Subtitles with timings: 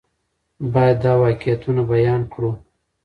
[0.73, 2.51] باید دا واقعیتونه بیان کړو.